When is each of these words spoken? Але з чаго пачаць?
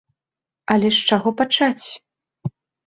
Але 0.75 0.89
з 1.01 1.11
чаго 1.11 1.29
пачаць? 1.43 1.85